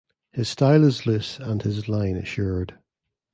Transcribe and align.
His 0.31 0.49
style 0.49 0.83
is 0.83 1.05
loose 1.05 1.37
and 1.37 1.61
his 1.61 1.87
line 1.87 2.15
assured. 2.17 2.79